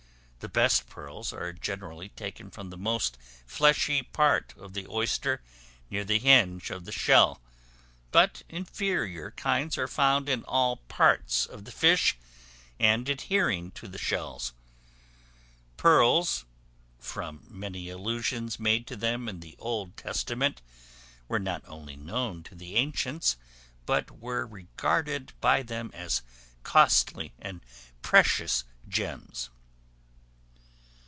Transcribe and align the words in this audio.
The 0.43 0.49
best 0.49 0.89
pearls 0.89 1.31
are 1.33 1.53
generally 1.53 2.09
taken 2.09 2.49
from 2.49 2.71
the 2.71 2.77
most 2.77 3.15
fleshy 3.45 4.01
part 4.01 4.55
of 4.57 4.73
the 4.73 4.87
oyster, 4.89 5.43
near 5.91 6.03
the 6.03 6.17
hinge 6.17 6.71
of 6.71 6.85
the 6.85 6.91
shell, 6.91 7.39
but 8.11 8.41
inferior 8.49 9.29
kinds 9.29 9.77
are 9.77 9.87
found 9.87 10.27
in 10.27 10.43
all 10.45 10.77
parts 10.87 11.45
of 11.45 11.65
the 11.65 11.71
fish, 11.71 12.17
and 12.79 13.07
adhering 13.07 13.69
to 13.73 13.87
the 13.87 13.99
shells. 13.99 14.53
Pearls, 15.77 16.43
from 16.97 17.45
many 17.47 17.87
allusions 17.89 18.59
made 18.59 18.87
to 18.87 18.95
them 18.95 19.29
in 19.29 19.41
the 19.41 19.55
Old 19.59 19.95
Testament, 19.95 20.63
were 21.27 21.37
not 21.37 21.61
only 21.67 21.95
known 21.95 22.41
to 22.45 22.55
the 22.55 22.77
ancients, 22.77 23.37
but 23.85 24.09
were 24.09 24.47
regarded 24.47 25.33
by 25.39 25.61
them 25.61 25.91
as 25.93 26.23
costly 26.63 27.31
and 27.37 27.61
precious 28.01 28.63
gems. 28.89 29.51